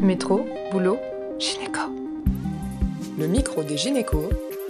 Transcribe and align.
Métro, 0.00 0.46
boulot, 0.70 0.98
gynéco. 1.38 1.80
Le 3.18 3.26
micro 3.26 3.62
des 3.62 3.78
gynécos, 3.78 4.28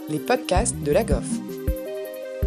les 0.08 0.20
podcasts 0.20 0.76
de 0.84 0.92
la 0.92 1.02
GOF. 1.02 1.26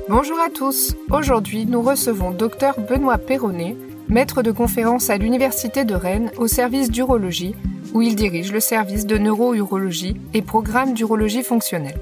Bonjour 0.07 0.39
à 0.39 0.49
tous. 0.49 0.95
Aujourd'hui, 1.11 1.65
nous 1.65 1.81
recevons 1.81 2.31
Dr 2.31 2.79
Benoît 2.89 3.17
Perronnet, 3.17 3.75
maître 4.07 4.43
de 4.43 4.51
conférence 4.51 5.09
à 5.09 5.17
l'Université 5.17 5.83
de 5.83 5.93
Rennes 5.93 6.31
au 6.37 6.47
service 6.47 6.89
d'urologie, 6.89 7.53
où 7.93 8.01
il 8.01 8.15
dirige 8.15 8.53
le 8.53 8.61
service 8.61 9.05
de 9.05 9.17
neurourologie 9.17 10.15
et 10.33 10.41
programme 10.41 10.93
d'urologie 10.93 11.43
fonctionnelle. 11.43 11.99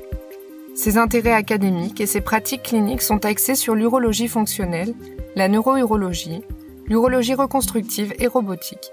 Ses 0.76 1.00
intérêts 1.00 1.34
académiques 1.34 2.02
et 2.02 2.06
ses 2.06 2.22
pratiques 2.22 2.64
cliniques 2.64 3.02
sont 3.02 3.26
axés 3.26 3.56
sur 3.56 3.74
l'urologie 3.74 4.28
fonctionnelle, 4.28 4.94
la 5.36 5.48
neurourologie, 5.48 6.44
l'urologie 6.86 7.34
reconstructive 7.34 8.14
et 8.20 8.28
robotique. 8.28 8.92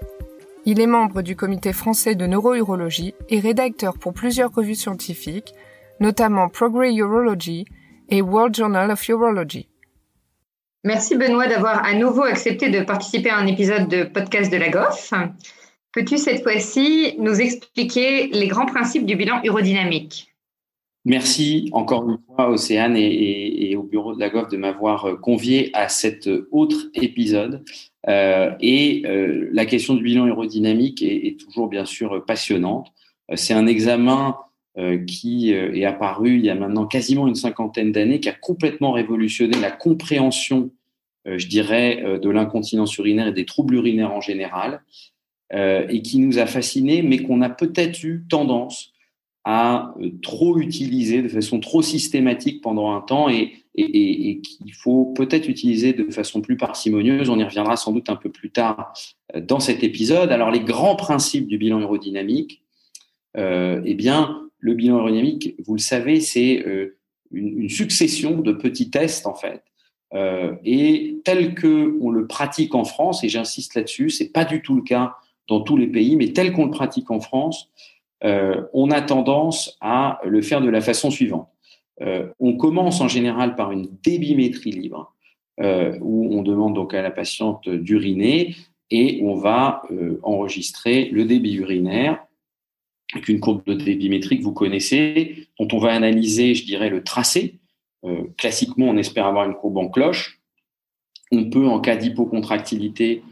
Il 0.67 0.79
est 0.79 0.87
membre 0.87 1.21
du 1.21 1.35
comité 1.35 1.73
français 1.73 2.15
de 2.15 2.25
neurourologie 2.25 3.13
et 3.29 3.39
rédacteur 3.39 3.99
pour 3.99 4.13
plusieurs 4.13 4.51
revues 4.51 4.73
scientifiques, 4.73 5.53
notamment 5.99 6.49
Progress 6.49 6.95
Urology 6.95 7.65
et 8.09 8.23
World 8.23 8.55
Journal 8.55 8.89
of 8.89 9.07
Urology. 9.07 9.69
Merci 10.83 11.15
Benoît 11.15 11.47
d'avoir 11.47 11.85
à 11.85 11.93
nouveau 11.93 12.23
accepté 12.23 12.69
de 12.69 12.81
participer 12.81 13.29
à 13.29 13.37
un 13.37 13.45
épisode 13.45 13.87
de 13.87 14.05
podcast 14.05 14.51
de 14.51 14.57
la 14.57 14.69
GOF. 14.69 15.13
Peux-tu 15.91 16.17
cette 16.17 16.41
fois-ci 16.41 17.13
nous 17.19 17.39
expliquer 17.39 18.27
les 18.29 18.47
grands 18.47 18.65
principes 18.65 19.05
du 19.05 19.15
bilan 19.15 19.41
urodynamique? 19.43 20.33
Merci 21.05 21.69
encore 21.73 22.09
une 22.09 22.17
fois, 22.25 22.49
Océane, 22.49 22.97
et, 22.97 23.69
et, 23.69 23.75
au 23.75 23.83
bureau 23.83 24.15
de 24.15 24.19
la 24.19 24.31
GOF 24.31 24.49
de 24.49 24.57
m'avoir 24.57 25.21
convié 25.21 25.69
à 25.75 25.89
cet 25.89 26.27
autre 26.51 26.87
épisode. 26.95 27.63
Euh, 28.07 28.51
et 28.59 29.03
euh, 29.05 29.49
la 29.51 29.65
question 29.65 29.95
du 29.95 30.03
bilan 30.03 30.25
aérodynamique 30.25 31.01
est, 31.01 31.27
est 31.27 31.39
toujours 31.39 31.67
bien 31.67 31.85
sûr 31.85 32.23
passionnante. 32.25 32.91
Euh, 33.31 33.35
c'est 33.35 33.53
un 33.53 33.67
examen 33.67 34.37
qui 35.07 35.51
est 35.51 35.85
apparu 35.85 36.35
il 36.35 36.43
y 36.43 36.49
a 36.49 36.53
maintenant 36.53 36.85
quasiment 36.85 37.29
une 37.29 37.35
cinquantaine 37.35 37.93
d'années, 37.93 38.19
qui 38.19 38.27
a 38.27 38.33
complètement 38.33 38.91
révolutionné 38.91 39.57
la 39.57 39.71
compréhension, 39.71 40.69
je 41.25 41.47
dirais, 41.47 42.19
de 42.21 42.29
l'incontinence 42.29 42.97
urinaire 42.97 43.27
et 43.27 43.31
des 43.31 43.45
troubles 43.45 43.75
urinaires 43.75 44.11
en 44.11 44.19
général, 44.19 44.83
et 45.53 46.01
qui 46.01 46.19
nous 46.19 46.39
a 46.39 46.45
fascinés, 46.45 47.03
mais 47.03 47.19
qu'on 47.19 47.41
a 47.41 47.47
peut-être 47.47 48.03
eu 48.03 48.25
tendance 48.29 48.91
à 49.45 49.93
trop 50.21 50.59
utiliser 50.59 51.21
de 51.21 51.29
façon 51.29 51.61
trop 51.61 51.81
systématique 51.81 52.61
pendant 52.61 52.91
un 52.91 52.99
temps 52.99 53.29
et, 53.29 53.64
et, 53.77 54.29
et, 54.29 54.41
qu'il 54.41 54.73
faut 54.73 55.05
peut-être 55.15 55.47
utiliser 55.47 55.93
de 55.93 56.09
façon 56.11 56.41
plus 56.41 56.57
parcimonieuse. 56.57 57.29
On 57.29 57.37
y 57.39 57.43
reviendra 57.43 57.75
sans 57.75 57.91
doute 57.91 58.09
un 58.09 58.15
peu 58.15 58.29
plus 58.29 58.51
tard 58.51 58.93
euh, 59.35 59.41
dans 59.41 59.59
cet 59.59 59.83
épisode. 59.83 60.31
Alors, 60.31 60.51
les 60.51 60.61
grands 60.61 60.95
principes 60.95 61.47
du 61.47 61.57
bilan 61.57 61.79
aérodynamique, 61.79 62.63
euh, 63.37 63.81
eh 63.85 63.93
bien, 63.93 64.49
le 64.59 64.73
bilan 64.73 64.97
aérodynamique, 64.97 65.55
vous 65.65 65.73
le 65.73 65.79
savez, 65.79 66.21
c'est 66.21 66.65
euh, 66.65 66.97
une, 67.31 67.63
une, 67.63 67.69
succession 67.69 68.39
de 68.39 68.53
petits 68.53 68.89
tests, 68.89 69.27
en 69.27 69.35
fait. 69.35 69.61
Euh, 70.13 70.53
et 70.63 71.17
tel 71.25 71.55
que 71.55 71.97
on 72.01 72.09
le 72.09 72.27
pratique 72.27 72.75
en 72.75 72.85
France, 72.85 73.23
et 73.23 73.29
j'insiste 73.29 73.75
là-dessus, 73.75 74.09
c'est 74.09 74.29
pas 74.29 74.45
du 74.45 74.61
tout 74.61 74.75
le 74.75 74.81
cas 74.81 75.15
dans 75.47 75.61
tous 75.61 75.77
les 75.77 75.87
pays, 75.87 76.15
mais 76.15 76.31
tel 76.31 76.53
qu'on 76.53 76.65
le 76.65 76.71
pratique 76.71 77.11
en 77.11 77.19
France, 77.19 77.69
euh, 78.23 78.63
on 78.73 78.91
a 78.91 79.01
tendance 79.01 79.77
à 79.81 80.19
le 80.23 80.41
faire 80.41 80.61
de 80.61 80.69
la 80.69 80.81
façon 80.81 81.11
suivante. 81.11 81.49
Euh, 82.01 82.27
on 82.39 82.57
commence 82.57 83.01
en 83.01 83.07
général 83.07 83.55
par 83.55 83.71
une 83.71 83.87
débimétrie 84.03 84.71
libre, 84.71 85.13
euh, 85.59 85.97
où 86.01 86.35
on 86.35 86.41
demande 86.41 86.75
donc 86.75 86.93
à 86.93 87.01
la 87.01 87.11
patiente 87.11 87.69
d'uriner 87.69 88.55
et 88.91 89.21
on 89.23 89.35
va 89.35 89.81
enregistrer 90.21 91.09
le 91.09 91.25
débit 91.25 91.55
urinaire 91.55 92.23
avec 93.13 93.29
une 93.29 93.39
courbe 93.39 93.63
de 93.65 93.73
débimétrie 93.73 94.37
que 94.37 94.43
vous 94.43 94.53
connaissez, 94.53 95.47
dont 95.59 95.67
on 95.71 95.79
va 95.79 95.91
analyser, 95.93 96.53
je 96.53 96.65
dirais, 96.65 96.89
le 96.89 97.03
tracé. 97.03 97.55
classiquement, 98.37 98.87
on 98.87 98.97
espère 98.97 99.25
avoir 99.25 99.47
une 99.47 99.55
courbe 99.55 99.77
en 99.77 99.87
cloche. 99.87 100.39
On 101.31 101.49
peut, 101.49 101.65
en 101.65 101.79
cas 101.79 101.95
d'hypocontractilité, 101.95 103.23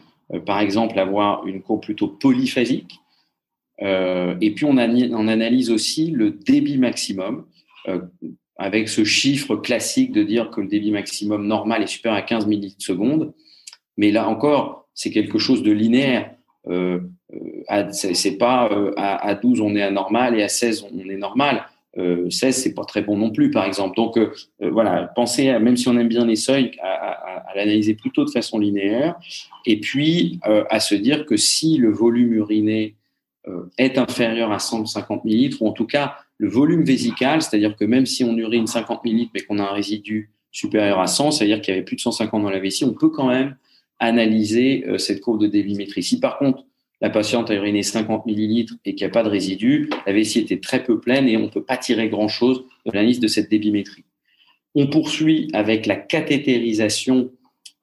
par 0.46 0.60
exemple, 0.60 0.98
avoir 0.98 1.46
une 1.46 1.62
courbe 1.62 1.84
plutôt 1.84 2.08
polyphasique. 2.08 3.00
Euh, 3.82 4.36
et 4.40 4.52
puis 4.52 4.66
on, 4.66 4.78
analyse 4.78 5.72
aussi 5.72 6.12
le 6.12 6.32
débit 6.32 6.78
maximum 6.78 7.46
euh, 7.88 8.02
avec 8.58 8.90
ce 8.90 9.04
chiffre 9.04 9.56
classique 9.56 10.12
de 10.12 10.24
dire 10.24 10.52
que 10.52 10.62
le 10.62 10.68
débit 10.68 10.92
maximum 10.92 11.48
normal 11.48 11.84
est 11.84 11.88
supérieur 11.88 12.20
à 12.20 12.22
15 12.22 12.48
millilitres 12.48 12.84
seconde. 12.84 13.34
Mais 13.98 14.12
là 14.12 14.28
encore, 14.28 14.88
c'est 14.94 15.12
quelque 15.12 15.40
chose 15.40 15.64
de 15.64 15.72
linéaire. 15.72 16.32
Euh, 16.68 17.00
c'est 17.92 18.38
pas 18.38 18.70
euh, 18.72 18.94
à, 18.96 19.28
à, 19.28 19.36
12 19.36 19.60
on 19.60 19.76
est 19.76 19.82
anormal 19.82 20.40
et 20.40 20.44
à 20.44 20.48
16 20.48 20.86
on 20.94 21.10
est 21.10 21.18
normal. 21.18 21.66
Euh, 21.98 22.30
16 22.30 22.56
c'est 22.56 22.74
pas 22.74 22.86
très 22.86 23.02
bon 23.02 23.18
non 23.18 23.32
plus 23.32 23.52
par 23.52 23.66
exemple. 23.66 23.96
Donc 23.96 24.18
euh, 24.18 24.32
voilà, 24.60 25.12
pensez 25.16 25.58
même 25.60 25.76
si 25.76 25.88
on 25.88 25.98
aime 25.98 26.08
bien 26.08 26.26
les 26.26 26.36
seuils 26.36 26.72
à, 26.82 27.50
à, 27.50 27.56
l'analyser 27.56 27.96
plutôt 27.96 28.24
de 28.24 28.32
façon 28.32 28.60
linéaire 28.60 29.16
et 29.66 29.80
puis 29.80 30.40
à 30.44 30.80
se 30.80 30.96
dire 30.96 31.26
que 31.26 31.38
si 31.38 31.78
le 31.78 31.92
volume 31.92 32.34
uriné 32.34 32.96
euh, 33.50 33.70
est 33.78 33.98
inférieur 33.98 34.54
à 34.54 34.60
150 34.60 35.26
millilitres, 35.26 35.62
ou 35.62 35.68
en 35.68 35.74
tout 35.74 35.86
cas 35.86 36.16
le 36.44 36.50
volume 36.50 36.84
vésical, 36.84 37.42
c'est-à-dire 37.42 37.78
que 37.78 37.86
même 37.86 38.06
si 38.06 38.26
on 38.26 38.38
urine 38.38 38.68
50 38.68 39.06
millilitres 39.06 39.32
mais 39.34 39.40
qu'on 39.40 39.60
a 39.60 39.64
un 39.64 39.72
résidu 39.72 40.30
supérieur 40.52 41.00
à 41.00 41.08
100, 41.08 41.32
c'est-à-dire 41.32 41.62
qu'il 41.62 41.74
y 41.74 41.78
avait 41.78 41.86
plus 41.86 41.96
de 41.96 42.02
150 42.02 42.44
dans 42.44 42.50
la 42.50 42.60
vessie, 42.60 42.84
on 42.84 42.94
peut 42.94 43.08
quand 43.08 43.30
même 43.30 43.56
analyser 43.98 44.84
euh, 44.86 44.98
cette 44.98 45.22
courbe 45.22 45.40
de 45.40 45.48
débimétrie. 45.48 46.04
Si 46.04 46.20
par 46.20 46.38
contre 46.38 46.66
la 47.00 47.10
patiente 47.10 47.50
a 47.50 47.54
uriné 47.54 47.82
50 47.82 48.26
millilitres 48.26 48.74
et 48.84 48.94
qu'il 48.94 49.08
n'y 49.08 49.12
a 49.12 49.14
pas 49.14 49.24
de 49.24 49.30
résidu, 49.30 49.90
la 50.06 50.12
vessie 50.12 50.40
était 50.40 50.60
très 50.60 50.84
peu 50.84 51.00
pleine 51.00 51.30
et 51.30 51.38
on 51.38 51.44
ne 51.44 51.48
peut 51.48 51.64
pas 51.64 51.78
tirer 51.78 52.10
grand-chose 52.10 52.66
de 52.86 52.92
la 52.92 53.04
liste 53.04 53.24
de 53.24 53.28
cette 53.28 53.50
débimétrie. 53.50 54.04
On 54.76 54.88
poursuit 54.88 55.48
avec 55.54 55.86
la 55.86 55.96
cathétérisation 55.96 57.32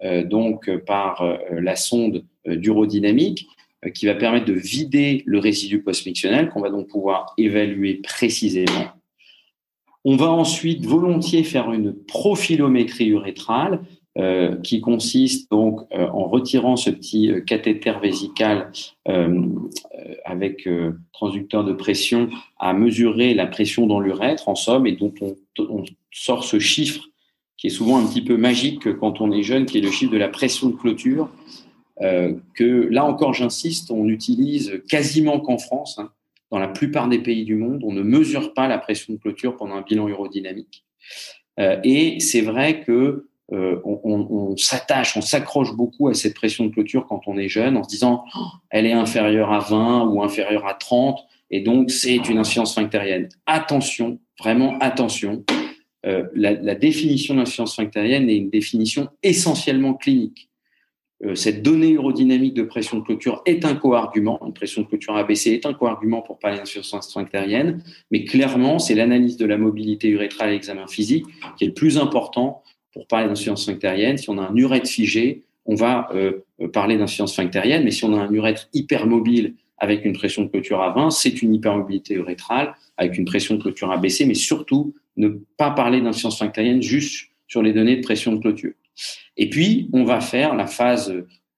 euh, 0.04 0.22
donc 0.22 0.70
par 0.84 1.22
euh, 1.22 1.38
la 1.62 1.76
sonde 1.76 2.26
d'urodynamique 2.47 3.47
qui 3.95 4.07
va 4.07 4.15
permettre 4.15 4.47
de 4.47 4.53
vider 4.53 5.23
le 5.27 5.39
résidu 5.39 5.83
post-mictionnel 5.83 6.51
qu'on 6.51 6.61
va 6.61 6.71
donc 6.71 6.89
pouvoir 6.89 7.33
évaluer 7.39 7.95
précisément. 7.95 8.89
On 10.05 10.17
va 10.17 10.31
ensuite 10.31 10.87
volontiers 10.87 11.45
faire 11.45 11.73
une 11.73 11.93
profilométrie 11.93 13.09
urétrale 13.09 13.81
euh, 14.19 14.57
qui 14.57 14.81
consiste 14.81 15.51
donc 15.53 15.83
euh, 15.93 16.09
en 16.09 16.27
retirant 16.27 16.77
ce 16.77 16.91
petit 16.91 17.31
euh, 17.31 17.41
cathéter 17.41 17.93
vésical 18.03 18.73
euh, 19.09 19.47
avec 20.25 20.69
transducteur 21.12 21.62
de 21.62 21.73
pression 21.73 22.29
à 22.59 22.73
mesurer 22.73 23.35
la 23.35 23.47
pression 23.47 23.87
dans 23.87 24.01
l'urètre 24.01 24.49
en 24.49 24.57
somme 24.57 24.87
et 24.87 24.93
dont 24.93 25.15
on, 25.21 25.37
on, 25.59 25.85
sort 26.11 26.43
ce 26.43 26.59
chiffre 26.59 27.05
qui 27.57 27.69
est 27.69 27.71
souvent 27.71 27.99
un 27.99 28.07
petit 28.07 28.23
peu 28.23 28.37
magique 28.37 28.93
quand 28.99 29.21
on 29.21 29.31
est 29.31 29.45
jeune, 29.45 29.65
qui 29.65 29.79
est 29.79 29.83
le 29.83 29.93
chiffre 29.93 30.12
de 30.12 30.19
la 30.19 30.29
pression 30.29 30.71
de 30.71 30.75
clôture 30.75 31.29
euh, 32.03 32.34
que 32.55 32.88
là 32.91 33.05
encore, 33.05 33.34
j'insiste, 33.34 33.91
on 33.91 34.09
utilise 34.09 34.83
quasiment 34.88 35.41
qu'en 35.41 35.59
France. 35.59 35.99
Hein, 35.99 36.11
dans 36.50 36.59
la 36.59 36.69
plupart 36.69 37.09
des 37.09 37.21
pays 37.21 37.44
du 37.44 37.55
monde, 37.55 37.83
on 37.84 37.93
ne 37.93 38.03
mesure 38.03 38.55
pas 38.55 38.66
la 38.66 38.78
pression 38.78 39.12
de 39.12 39.19
clôture 39.19 39.56
pendant 39.56 39.77
un 39.77 39.83
bilan 39.83 40.09
urodynamique. 40.09 40.84
Euh, 41.61 41.78
et 41.84 42.19
c'est 42.19 42.41
vrai 42.41 42.83
que 42.83 43.28
euh, 43.53 43.81
on, 43.84 44.56
s'attache, 44.56 45.16
on 45.16 45.21
s'accroche 45.21 45.75
beaucoup 45.75 46.09
à 46.09 46.15
cette 46.15 46.34
pression 46.34 46.65
de 46.65 46.71
clôture 46.71 47.06
quand 47.06 47.22
on 47.27 47.37
est 47.37 47.49
jeune, 47.49 47.77
en 47.77 47.84
se 47.84 47.88
disant 47.88 48.25
oh, 48.37 48.47
elle 48.71 48.87
est 48.87 48.93
inférieure 48.93 49.53
à 49.53 49.61
20 49.61 50.06
ou 50.06 50.22
inférieure 50.22 50.67
à 50.67 50.75
30, 50.75 51.21
et 51.50 51.61
donc 51.61 51.91
c'est 51.91 52.17
une 52.17 52.38
insuffisance 52.38 52.72
sphinctérienne. 52.72 53.28
Attention, 53.47 54.19
vraiment 54.38 54.78
attention. 54.78 55.44
La, 56.03 56.75
définition 56.75 57.34
d'insuffisance 57.34 57.72
sphinctérienne 57.72 58.31
est 58.31 58.37
une 58.37 58.50
définition 58.50 59.09
essentiellement 59.22 59.94
clinique. 59.94 60.50
Euh, 61.25 61.34
cette 61.34 61.62
donnée 61.62 61.91
urodynamique 61.91 62.54
de 62.54 62.62
pression 62.62 62.98
de 62.98 63.05
clôture 63.05 63.43
est 63.44 63.64
un 63.64 63.75
co-argument, 63.75 64.40
une 64.46 64.55
pression 64.55 64.82
de 64.82 64.87
clôture 64.87 65.17
abaissée 65.17 65.52
est 65.52 65.67
un 65.67 65.75
co-argument 65.75 66.22
pour 66.22 66.38
parler 66.38 66.56
d'insuffisance 66.56 67.11
sphinctérienne, 67.11 67.82
mais 68.11 68.25
clairement, 68.25 68.78
c'est 68.78 68.94
l'analyse 68.94 69.37
de 69.37 69.44
la 69.44 69.58
mobilité 69.58 70.08
urétrale 70.08 70.49
à 70.49 70.52
l'examen 70.52 70.87
physique 70.87 71.26
qui 71.58 71.64
est 71.64 71.69
le 71.69 71.75
plus 71.75 71.99
important 71.99 72.62
pour 72.94 73.06
parler 73.06 73.28
d'insuffisance 73.28 73.64
sphinctérienne. 73.64 74.17
Si 74.17 74.31
on 74.31 74.38
a 74.38 74.43
un 74.43 74.56
urètre 74.56 74.88
figé, 74.88 75.43
on 75.67 75.75
va 75.75 76.08
euh, 76.14 76.40
parler 76.72 76.96
d'insuffisance 76.96 77.34
sphinctérienne, 77.34 77.84
mais 77.84 77.90
si 77.90 78.05
on 78.05 78.14
a 78.14 78.20
un 78.20 78.32
urètre 78.32 78.69
hypermobile 78.73 79.55
avec 79.76 80.05
une 80.06 80.14
pression 80.14 80.44
de 80.44 80.49
clôture 80.49 80.81
à 80.81 80.90
20, 80.90 81.11
c'est 81.11 81.43
une 81.43 81.55
hypermobilité 81.55 82.14
urétrale 82.14 82.75
avec 82.96 83.19
une 83.19 83.25
pression 83.26 83.56
de 83.56 83.62
clôture 83.62 83.93
abaissée, 83.93 84.25
mais 84.25 84.34
surtout 84.34 84.94
ne 85.16 85.28
pas 85.56 85.70
parler 85.70 86.00
d'insuffisance 86.00 86.37
sphinctérienne 86.37 86.82
juste 86.82 87.28
sur 87.46 87.62
les 87.62 87.73
données 87.73 87.96
de 87.96 88.02
pression 88.02 88.32
de 88.32 88.40
clôture. 88.40 88.73
Et 89.37 89.49
puis, 89.50 89.88
on 89.93 90.05
va 90.05 90.20
faire 90.20 90.55
la 90.55 90.67
phase 90.67 91.14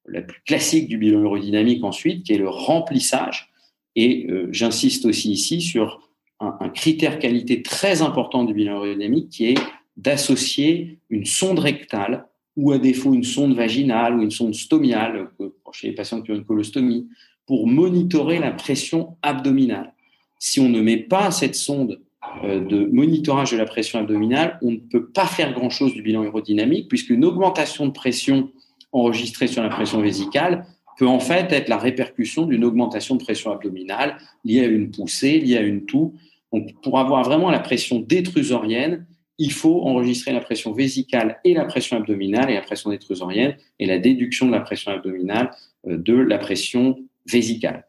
la 0.07 0.23
plus 0.23 0.41
classique 0.43 0.89
du 0.89 0.99
bilan 0.99 1.21
aérodynamique 1.21 1.85
ensuite, 1.85 2.25
qui 2.25 2.33
est 2.33 2.39
le 2.39 2.49
remplissage. 2.49 3.51
Et 3.95 4.27
euh, 4.31 4.49
j'insiste 4.53 5.05
aussi 5.05 5.31
ici 5.31 5.61
sur 5.61 6.11
un, 6.41 6.69
critère 6.71 7.19
qualité 7.19 7.63
très 7.63 8.03
important 8.03 8.45
du 8.45 8.55
bilan 8.55 8.83
aérodynamique, 8.83 9.29
qui 9.31 9.47
est 9.47 9.59
d'associer 9.97 10.99
une 11.11 11.27
sonde 11.27 11.61
rectale 11.61 12.27
ou 12.57 12.73
à 12.73 12.79
défaut 12.79 13.15
une 13.15 13.25
sonde 13.25 13.55
vaginale 13.55 14.19
ou 14.19 14.23
une 14.23 14.31
sonde 14.31 14.55
stomiale, 14.55 15.31
chez 15.73 15.89
les 15.89 15.95
patients 15.95 16.21
qui 16.21 16.33
ont 16.33 16.35
une 16.35 16.45
colostomie, 16.45 17.09
pour 17.47 17.67
monitorer 17.67 18.39
la 18.39 18.51
pression 18.51 19.17
abdominale. 19.23 19.95
Si 20.39 20.61
on 20.61 20.69
ne 20.69 20.81
met 20.81 20.97
pas 20.97 21.31
cette 21.31 21.55
sonde 21.55 21.93
euh, 21.93 22.12
de 22.45 22.89
monitorage 22.93 23.53
de 23.53 23.57
la 23.57 23.65
pression 23.65 23.99
abdominale, 23.99 24.59
on 24.63 24.73
ne 24.73 24.77
peut 24.77 25.07
pas 25.07 25.27
faire 25.27 25.53
grand-chose 25.53 25.93
du 25.93 26.03
bilan 26.03 26.23
aérodynamique, 26.23 26.89
puisqu'une 26.89 27.25
augmentation 27.25 27.87
de 27.87 27.93
pression 27.93 28.51
enregistrée 28.93 29.49
sur 29.49 29.63
la 29.63 29.69
pression 29.69 30.01
vésicale 30.01 30.67
peut 30.99 31.07
en 31.07 31.21
fait 31.21 31.51
être 31.53 31.69
la 31.69 31.79
répercussion 31.79 32.47
d'une 32.47 32.65
augmentation 32.65 33.17
de 33.17 33.23
pression 33.23 33.51
abdominale 33.51 34.19
liée 34.45 34.61
à 34.61 34.67
une 34.67 34.91
poussée, 34.91 35.41
liée 35.41 35.57
à 35.57 35.63
une 35.63 35.85
toux. 35.85 36.15
Donc, 36.53 36.73
pour 36.83 36.99
avoir 36.99 37.25
vraiment 37.25 37.51
la 37.51 37.61
pression 37.61 37.99
détrusorienne, 38.01 39.07
il 39.39 39.53
faut 39.53 39.83
enregistrer 39.83 40.33
la 40.33 40.41
pression 40.41 40.73
vésicale 40.73 41.41
et 41.45 41.55
la 41.55 41.65
pression 41.65 41.97
abdominale 41.97 42.51
et 42.51 42.55
la 42.55 42.61
pression 42.61 42.91
détrusorienne 42.91 43.57
et 43.79 43.87
la 43.87 43.99
déduction 43.99 44.47
de 44.47 44.53
la 44.53 44.61
pression 44.61 44.93
abdominale 44.93 45.51
euh, 45.89 45.97
de 45.97 46.15
la 46.15 46.39
pression 46.39 46.99
vésicale. 47.27 47.89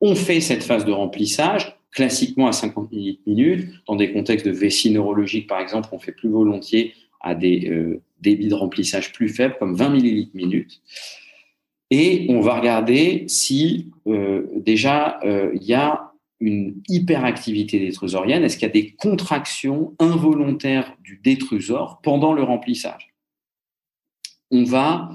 On 0.00 0.14
fait 0.14 0.40
cette 0.40 0.62
phase 0.62 0.84
de 0.84 0.92
remplissage 0.92 1.75
classiquement 1.92 2.46
à 2.46 2.52
50 2.52 2.90
minutes. 3.26 3.70
Dans 3.86 3.96
des 3.96 4.12
contextes 4.12 4.46
de 4.46 4.52
vessie 4.52 4.90
neurologique, 4.90 5.46
par 5.46 5.60
exemple, 5.60 5.88
on 5.92 5.98
fait 5.98 6.12
plus 6.12 6.28
volontiers 6.28 6.94
à 7.20 7.34
des 7.34 7.68
euh, 7.70 8.02
débits 8.20 8.48
de 8.48 8.54
remplissage 8.54 9.12
plus 9.12 9.28
faibles, 9.28 9.56
comme 9.58 9.74
20 9.74 9.88
millilitres 9.90 10.34
minute. 10.34 10.82
Et 11.90 12.26
on 12.28 12.40
va 12.40 12.58
regarder 12.58 13.24
si 13.28 13.92
euh, 14.06 14.46
déjà 14.56 15.20
euh, 15.24 15.52
il 15.54 15.62
y 15.64 15.74
a 15.74 16.12
une 16.40 16.82
hyperactivité 16.88 17.78
détrusorienne. 17.78 18.44
Est-ce 18.44 18.58
qu'il 18.58 18.66
y 18.66 18.70
a 18.70 18.72
des 18.72 18.90
contractions 18.90 19.94
involontaires 19.98 20.94
du 21.02 21.20
détrusor 21.22 22.00
pendant 22.02 22.34
le 22.34 22.42
remplissage? 22.42 23.14
On 24.50 24.62
va 24.62 25.10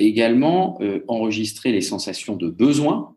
également 0.00 0.78
enregistrer 1.08 1.72
les 1.72 1.80
sensations 1.80 2.36
de 2.36 2.50
besoin. 2.50 3.14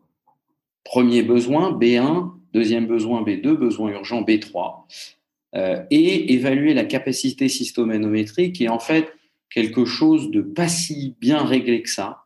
Premier 0.84 1.22
besoin, 1.22 1.76
B1, 1.76 2.30
deuxième 2.58 2.86
besoin 2.86 3.22
B2, 3.22 3.54
besoin 3.54 3.90
urgent 3.92 4.22
B3, 4.22 4.84
euh, 5.54 5.82
et 5.90 6.34
évaluer 6.34 6.74
la 6.74 6.84
capacité 6.84 7.48
systémanométrique 7.48 8.56
qui 8.56 8.64
est 8.64 8.68
en 8.68 8.80
fait 8.80 9.06
quelque 9.48 9.84
chose 9.84 10.30
de 10.30 10.42
pas 10.42 10.68
si 10.68 11.14
bien 11.20 11.44
réglé 11.44 11.82
que 11.82 11.88
ça, 11.88 12.24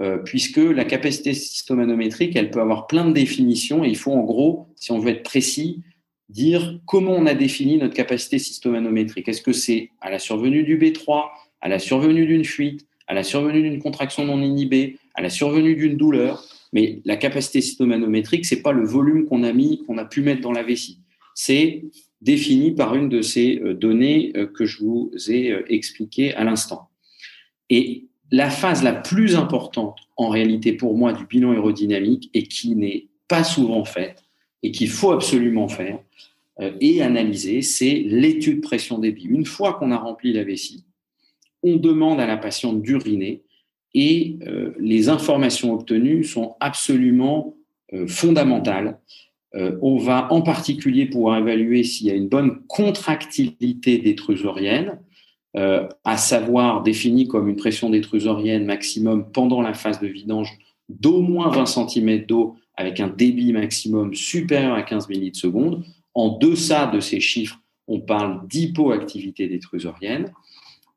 euh, 0.00 0.18
puisque 0.18 0.58
la 0.58 0.84
capacité 0.84 1.32
systémanométrique, 1.32 2.36
elle 2.36 2.50
peut 2.50 2.60
avoir 2.60 2.86
plein 2.86 3.04
de 3.04 3.12
définitions, 3.12 3.84
et 3.84 3.88
il 3.88 3.96
faut 3.96 4.12
en 4.12 4.24
gros, 4.24 4.68
si 4.76 4.92
on 4.92 4.98
veut 4.98 5.10
être 5.10 5.22
précis, 5.22 5.82
dire 6.28 6.78
comment 6.84 7.12
on 7.12 7.26
a 7.26 7.34
défini 7.34 7.78
notre 7.78 7.94
capacité 7.94 8.38
systémanométrique. 8.38 9.28
Est-ce 9.28 9.42
que 9.42 9.52
c'est 9.52 9.90
à 10.00 10.10
la 10.10 10.18
survenue 10.18 10.62
du 10.62 10.76
B3, 10.76 11.30
à 11.60 11.68
la 11.68 11.78
survenue 11.78 12.26
d'une 12.26 12.44
fuite, 12.44 12.86
à 13.06 13.14
la 13.14 13.22
survenue 13.22 13.62
d'une 13.62 13.80
contraction 13.80 14.24
non 14.24 14.42
inhibée, 14.42 14.98
à 15.14 15.22
la 15.22 15.30
survenue 15.30 15.74
d'une 15.74 15.96
douleur? 15.96 16.44
Mais 16.72 17.00
la 17.04 17.16
capacité 17.16 17.60
cytomanométrique, 17.60 18.44
c'est 18.44 18.62
pas 18.62 18.72
le 18.72 18.84
volume 18.84 19.24
qu'on 19.26 19.42
a 19.42 19.52
mis, 19.52 19.84
qu'on 19.84 19.98
a 19.98 20.04
pu 20.04 20.20
mettre 20.20 20.42
dans 20.42 20.52
la 20.52 20.62
vessie. 20.62 21.00
C'est 21.34 21.84
défini 22.20 22.72
par 22.72 22.94
une 22.94 23.08
de 23.08 23.22
ces 23.22 23.60
euh, 23.60 23.74
données 23.74 24.32
euh, 24.36 24.46
que 24.46 24.66
je 24.66 24.78
vous 24.78 25.10
ai 25.28 25.52
euh, 25.52 25.64
expliquées 25.68 26.34
à 26.34 26.44
l'instant. 26.44 26.88
Et 27.70 28.06
la 28.30 28.50
phase 28.50 28.82
la 28.82 28.92
plus 28.92 29.36
importante, 29.36 29.98
en 30.16 30.28
réalité, 30.28 30.72
pour 30.72 30.96
moi, 30.96 31.12
du 31.12 31.26
bilan 31.26 31.52
aérodynamique 31.52 32.30
et 32.34 32.42
qui 32.42 32.74
n'est 32.74 33.06
pas 33.28 33.44
souvent 33.44 33.84
faite 33.84 34.24
et 34.62 34.72
qu'il 34.72 34.88
faut 34.88 35.12
absolument 35.12 35.68
faire 35.68 36.00
et 36.80 37.02
analyser, 37.02 37.62
c'est 37.62 38.02
l'étude 38.04 38.60
pression-débit. 38.60 39.26
Une 39.26 39.46
fois 39.46 39.74
qu'on 39.74 39.92
a 39.92 39.96
rempli 39.96 40.32
la 40.32 40.42
vessie, 40.42 40.84
on 41.62 41.76
demande 41.76 42.18
à 42.18 42.26
la 42.26 42.36
patiente 42.36 42.82
d'uriner 42.82 43.42
et 43.94 44.38
euh, 44.46 44.72
les 44.78 45.08
informations 45.08 45.72
obtenues 45.72 46.24
sont 46.24 46.56
absolument 46.60 47.56
euh, 47.92 48.06
fondamentales. 48.06 48.98
Euh, 49.54 49.78
on 49.80 49.96
va 49.96 50.32
en 50.32 50.42
particulier 50.42 51.06
pouvoir 51.06 51.38
évaluer 51.38 51.82
s'il 51.84 52.06
y 52.06 52.10
a 52.10 52.14
une 52.14 52.28
bonne 52.28 52.60
contractilité 52.66 53.98
détrusorienne, 53.98 55.00
à 56.04 56.16
savoir 56.16 56.84
définie 56.84 57.26
comme 57.26 57.48
une 57.48 57.56
pression 57.56 57.90
détrusorienne 57.90 58.64
maximum 58.64 59.32
pendant 59.32 59.60
la 59.60 59.74
phase 59.74 59.98
de 59.98 60.06
vidange 60.06 60.56
d'au 60.88 61.20
moins 61.20 61.50
20 61.50 61.66
cm 61.66 62.26
d'eau 62.26 62.54
avec 62.76 63.00
un 63.00 63.08
débit 63.08 63.52
maximum 63.52 64.14
supérieur 64.14 64.74
à 64.74 64.82
15 64.82 65.08
secondes. 65.32 65.84
En 66.14 66.36
deçà 66.38 66.86
de 66.86 67.00
ces 67.00 67.18
chiffres, 67.18 67.60
on 67.88 68.00
parle 68.00 68.46
d'hypoactivité 68.46 69.48
détrusorienne. 69.48 70.32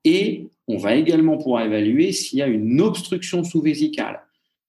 Et 0.04 0.48
on 0.68 0.78
va 0.78 0.96
également 0.96 1.38
pouvoir 1.38 1.66
évaluer 1.66 2.12
s'il 2.12 2.40
y 2.40 2.42
a 2.42 2.48
une 2.48 2.82
obstruction 2.82 3.44
sous-vésicale. 3.44 4.22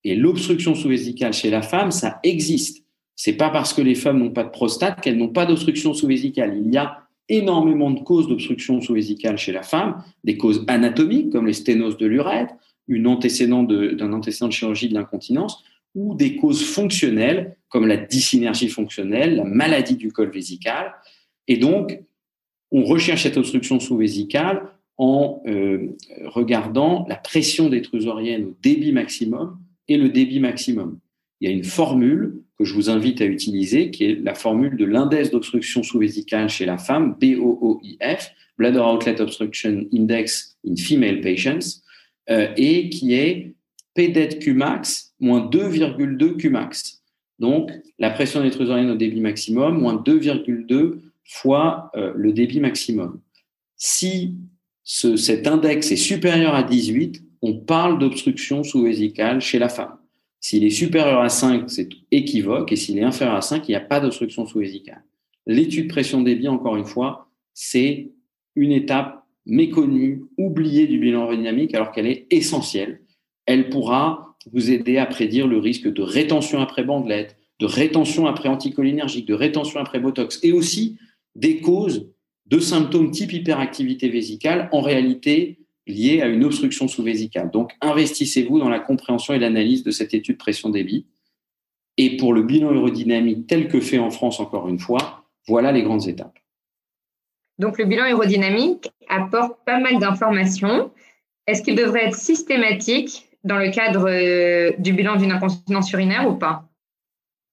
Et 0.05 0.17
l'obstruction 0.17 0.75
sous-vésicale 0.75 1.33
chez 1.33 1.51
la 1.51 1.63
femme, 1.63 1.91
ça 1.91 2.19
existe. 2.23 2.85
C'est 3.15 3.35
pas 3.35 3.51
parce 3.51 3.73
que 3.73 3.83
les 3.83 3.95
femmes 3.95 4.19
n'ont 4.19 4.31
pas 4.31 4.45
de 4.45 4.51
prostate 4.51 5.01
qu'elles 5.01 5.17
n'ont 5.17 5.29
pas 5.29 5.47
d'obstruction 5.47 5.95
sous-vésicale. 5.95 6.61
Il 6.65 6.73
y 6.73 6.77
a 6.77 7.03
énormément 7.29 7.91
de 7.91 8.01
causes 8.01 8.29
d'obstruction 8.29 8.81
sous-vésicale 8.81 9.39
chez 9.39 9.53
la 9.53 9.63
femme, 9.63 10.03
des 10.25 10.37
causes 10.37 10.65
anatomiques 10.67 11.31
comme 11.31 11.47
les 11.47 11.53
sténoses 11.53 11.97
de 11.97 12.07
l'urètre, 12.07 12.55
une 12.89 13.07
antécédent 13.07 13.63
d'un 13.63 14.13
antécédent 14.13 14.49
de 14.49 14.53
chirurgie 14.53 14.89
de 14.89 14.95
l'incontinence, 14.95 15.63
ou 15.95 16.15
des 16.15 16.37
causes 16.37 16.65
fonctionnelles 16.65 17.57
comme 17.69 17.87
la 17.87 17.97
dysynergie 17.97 18.69
fonctionnelle, 18.69 19.37
la 19.37 19.45
maladie 19.45 19.97
du 19.97 20.11
col 20.11 20.31
vésical. 20.31 20.93
Et 21.49 21.59
donc, 21.59 22.01
on 22.71 22.85
recherche 22.85 23.23
cette 23.23 23.37
obstruction 23.37 23.79
sous-vésicale 23.79 24.72
en 24.99 25.43
euh, 25.47 25.97
regardant 26.27 27.07
la 27.09 27.17
pression 27.17 27.69
détrusorienne 27.69 28.45
au 28.45 28.57
débit 28.63 28.93
maximum 28.93 29.59
et 29.89 29.97
le 29.97 30.09
débit 30.09 30.41
maximum. 30.41 30.99
Il 31.41 31.49
y 31.49 31.53
a 31.53 31.55
une 31.55 31.65
formule 31.65 32.43
que 32.59 32.65
je 32.65 32.75
vous 32.75 32.89
invite 32.89 33.21
à 33.21 33.27
utiliser, 33.27 33.91
qui 33.91 34.05
est 34.05 34.15
la 34.23 34.35
formule 34.35 34.77
de 34.77 34.85
l'index 34.85 35.31
d'obstruction 35.31 35.83
sous-vésicale 35.83 36.49
chez 36.49 36.67
la 36.67 36.79
femme, 36.79 37.17
BOOIF, 37.21 38.33
Bladder 38.59 38.79
Outlet 38.81 39.21
Obstruction 39.21 39.85
Index 39.93 40.57
in 40.67 40.77
Female 40.77 41.21
Patients, 41.21 41.81
euh, 42.31 42.49
et 42.57 42.91
qui 42.91 43.15
est 43.15 43.55
PDET 43.95 44.39
Qmax 44.39 45.15
moins 45.19 45.49
2,2 45.51 46.37
Qmax. 46.37 47.03
Donc, 47.39 47.73
la 47.99 48.11
pression 48.11 48.43
détrusorienne 48.43 48.91
au 48.91 48.97
débit 48.97 49.21
maximum, 49.21 49.81
moins 49.81 49.97
2,2 49.97 51.01
fois 51.25 51.91
euh, 51.97 52.13
le 52.15 52.33
débit 52.33 52.61
maximum. 52.61 53.21
Si 53.77 54.37
cet 54.85 55.47
index 55.47 55.93
est 55.93 55.97
supérieur 55.97 56.55
à 56.55 56.63
18, 56.63 57.23
on 57.43 57.55
parle 57.55 57.99
d'obstruction 57.99 58.63
sous-vésicale 58.63 59.41
chez 59.41 59.59
la 59.59 59.69
femme. 59.69 59.97
S'il 60.41 60.65
est 60.65 60.71
supérieur 60.71 61.21
à 61.21 61.29
5, 61.29 61.71
c'est 61.71 61.89
équivoque, 62.11 62.73
et 62.73 62.77
s'il 62.77 62.99
est 62.99 63.05
inférieur 63.05 63.37
à 63.37 63.43
5, 63.43 63.69
il 63.69 63.73
n'y 63.73 63.77
a 63.77 63.81
pas 63.81 64.01
d'obstruction 64.01 64.45
sous-vésicale. 64.45 65.05
L'étude 65.47 65.89
pression-débit, 65.89 66.49
encore 66.49 66.77
une 66.77 66.85
fois, 66.85 67.29
c'est 67.55 68.11
une 68.57 68.73
étape 68.73 69.25
méconnue, 69.47 70.23
oubliée 70.39 70.87
du 70.87 70.99
bilan 70.99 71.23
aérodynamique, 71.23 71.75
alors 71.75 71.91
qu'elle 71.93 72.07
est 72.07 72.27
essentielle. 72.31 73.03
Elle 73.47 73.71
pourra 73.71 74.37
vous 74.53 74.71
aider 74.71 74.99
à 74.99 75.07
prédire 75.07 75.47
le 75.47 75.59
risque 75.59 75.93
de 75.93 76.03
rétention 76.03 76.61
après 76.61 76.85
bandelette, 76.85 77.37
de 77.61 77.67
rétention 77.67 78.27
après 78.27 78.49
anticholinergique, 78.49 79.27
de 79.27 79.35
rétention 79.35 79.81
après 79.81 80.01
Botox, 80.01 80.41
et 80.43 80.53
aussi 80.53 80.99
des 81.35 81.61
causes 81.61 82.12
de 82.47 82.59
symptômes 82.59 83.11
type 83.11 83.33
hyperactivité 83.33 84.09
vésicale, 84.09 84.69
en 84.73 84.81
réalité 84.81 85.59
liés 85.87 86.21
à 86.21 86.27
une 86.27 86.45
obstruction 86.45 86.89
sous-vésicale. 86.89 87.51
Donc, 87.51 87.73
investissez-vous 87.81 88.59
dans 88.59 88.69
la 88.69 88.79
compréhension 88.79 89.35
et 89.35 89.39
l'analyse 89.39 89.83
de 89.83 89.91
cette 89.91 90.15
étude 90.15 90.39
pression-débit. 90.39 91.07
Et 91.99 92.17
pour 92.17 92.33
le 92.33 92.43
bilan 92.43 92.71
aérodynamique 92.71 93.47
tel 93.47 93.69
que 93.69 93.81
fait 93.81 93.99
en 93.99 94.11
France, 94.11 94.41
encore 94.41 94.69
une 94.69 94.79
fois, 94.79 95.25
voilà 95.49 95.73
les 95.73 95.83
grandes 95.83 96.07
étapes. 96.09 96.39
Donc, 97.59 97.79
le 97.79 97.85
bilan 97.85 98.05
aérodynamique 98.05 98.91
apporte 99.09 99.59
pas 99.67 99.79
mal 99.79 99.99
d'informations. 99.99 100.91
Est-ce 101.47 101.63
qu'il 101.63 101.75
devrait 101.75 102.07
être 102.07 102.17
systématique 102.17 103.29
dans 103.45 103.59
le 103.59 103.71
cadre 103.71 104.09
euh, 104.09 104.73
du 104.79 104.93
bilan 104.93 105.17
d'une 105.17 105.33
incontinence 105.33 105.93
urinaire 105.93 106.29
ou 106.29 106.37
pas? 106.37 106.69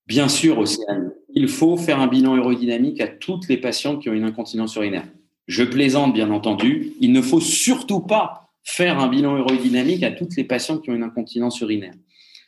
Bien 0.08 0.29
sûr, 0.29 0.58
Océane 0.60 1.12
il 1.33 1.48
faut 1.48 1.77
faire 1.77 2.00
un 2.00 2.07
bilan 2.07 2.36
aérodynamique 2.36 3.01
à 3.01 3.07
toutes 3.07 3.48
les 3.48 3.57
patientes 3.57 4.01
qui 4.01 4.09
ont 4.09 4.13
une 4.13 4.24
incontinence 4.24 4.75
urinaire. 4.75 5.05
Je 5.48 5.63
plaisante, 5.63 6.13
bien 6.13 6.29
entendu. 6.31 6.93
Il 7.00 7.12
ne 7.12 7.21
faut 7.21 7.39
surtout 7.39 8.01
pas 8.01 8.50
faire 8.63 9.00
un 9.00 9.07
bilan 9.07 9.36
aérodynamique 9.36 10.03
à 10.03 10.12
toutes 10.12 10.36
les 10.36 10.43
patientes 10.43 10.83
qui 10.83 10.91
ont 10.91 10.95
une 10.95 11.03
incontinence 11.03 11.59
urinaire. 11.62 11.93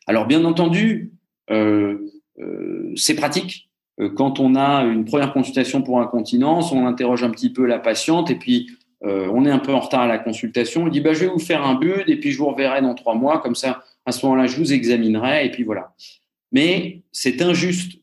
Alors, 0.08 0.28
bien 0.28 0.46
entendu, 0.46 1.12
euh, 1.50 2.12
euh, 2.40 2.92
c'est 2.96 3.16
pratique. 3.16 3.70
Euh, 4.00 4.10
quand 4.10 4.40
on 4.40 4.56
a 4.56 4.84
une 4.84 5.06
première 5.06 5.34
consultation 5.34 5.82
pour 5.82 6.00
incontinence, 6.00 6.72
on 6.72 6.86
interroge 6.86 7.24
un 7.24 7.30
petit 7.30 7.52
peu 7.52 7.66
la 7.66 7.80
patiente 7.80 8.30
et 8.32 8.36
puis 8.36 8.70
on 9.04 9.46
est 9.46 9.50
un 9.50 9.58
peu 9.58 9.74
en 9.74 9.80
retard 9.80 10.02
à 10.02 10.08
la 10.08 10.20
consultation. 10.20 10.84
On 10.84 10.88
dit 10.88 11.02
bah, 11.02 11.14
Je 11.14 11.22
vais 11.22 11.32
vous 11.32 11.40
faire 11.40 11.66
un 11.66 11.74
BUD 11.74 12.04
et 12.06 12.20
puis 12.20 12.32
je 12.32 12.38
vous 12.38 12.46
reverrai 12.46 12.84
dans 12.84 12.94
trois 12.94 13.16
mois. 13.16 13.40
Comme 13.40 13.56
ça, 13.56 13.84
à 14.06 14.12
ce 14.12 14.24
moment-là, 14.28 14.46
je 14.46 14.56
vous 14.58 14.74
examinerai 14.74 15.48
et 15.48 15.50
puis 15.50 15.64
voilà. 15.64 15.96
Mais 16.52 17.02
c'est 17.12 17.42
injuste 17.42 18.00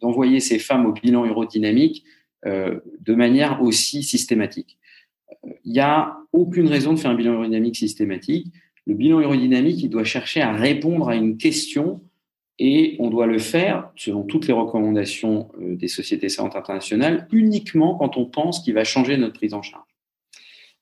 d'envoyer 0.00 0.38
de, 0.38 0.42
ces 0.42 0.58
femmes 0.58 0.86
au 0.86 0.92
bilan 0.92 1.24
aérodynamique 1.24 2.04
euh, 2.46 2.80
de 3.00 3.14
manière 3.14 3.62
aussi 3.62 4.02
systématique. 4.02 4.78
Il 5.64 5.72
n'y 5.72 5.80
a 5.80 6.16
aucune 6.32 6.66
raison 6.66 6.92
de 6.92 6.98
faire 6.98 7.10
un 7.10 7.14
bilan 7.14 7.32
aérodynamique 7.32 7.76
systématique. 7.76 8.48
Le 8.86 8.94
bilan 8.94 9.18
aérodynamique, 9.18 9.82
il 9.82 9.88
doit 9.88 10.04
chercher 10.04 10.40
à 10.40 10.52
répondre 10.52 11.08
à 11.08 11.16
une 11.16 11.36
question 11.36 12.00
et 12.58 12.96
on 12.98 13.08
doit 13.08 13.26
le 13.26 13.38
faire, 13.38 13.90
selon 13.96 14.22
toutes 14.22 14.46
les 14.46 14.52
recommandations 14.52 15.48
des 15.58 15.88
sociétés 15.88 16.28
savantes 16.28 16.56
internationales, 16.56 17.26
uniquement 17.32 17.94
quand 17.94 18.18
on 18.18 18.26
pense 18.26 18.60
qu'il 18.60 18.74
va 18.74 18.84
changer 18.84 19.16
notre 19.16 19.32
prise 19.34 19.54
en 19.54 19.62
charge. 19.62 19.84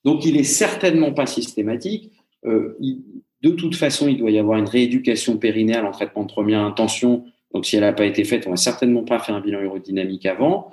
Donc, 0.05 0.25
il 0.25 0.37
est 0.37 0.45
certainement 0.45 1.13
pas 1.13 1.27
systématique. 1.27 2.13
De 3.43 3.51
toute 3.51 3.77
façon, 3.77 4.09
il 4.09 4.19
doit 4.19 4.31
y 4.31 4.39
avoir 4.39 4.59
une 4.59 4.69
rééducation 4.69 5.37
périnéale 5.37 5.87
en 5.87 5.93
traitement 5.93 6.23
de 6.23 6.29
première 6.29 6.61
intention. 6.61 7.25
Donc, 7.55 7.67
si 7.67 7.77
elle 7.77 7.83
n'a 7.83 7.93
pas 7.93 8.05
été 8.05 8.25
faite, 8.25 8.47
on 8.47 8.51
va 8.51 8.57
certainement 8.57 9.05
pas 9.05 9.19
faire 9.19 9.35
un 9.35 9.41
bilan 9.41 9.61
aérodynamique 9.61 10.27
avant. 10.27 10.71